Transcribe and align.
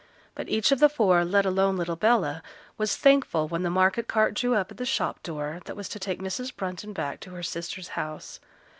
But 0.33 0.49
each 0.49 0.71
of 0.71 0.79
the 0.79 0.89
four, 0.89 1.23
let 1.23 1.45
alone 1.45 1.77
little 1.77 1.95
Bella, 1.95 2.41
was 2.75 2.97
thankful 2.97 3.47
when 3.47 3.61
the 3.61 3.69
market 3.69 4.07
cart 4.07 4.33
drew 4.33 4.55
up 4.55 4.71
at 4.71 4.77
the 4.77 4.83
shop 4.83 5.21
door, 5.21 5.59
that 5.65 5.75
was 5.77 5.87
to 5.89 5.99
take 5.99 6.23
Mrs. 6.23 6.51
Brunton 6.55 6.91
back 6.91 7.19
to 7.19 7.29
her 7.35 7.43
sister's 7.43 7.89
house. 7.89 8.39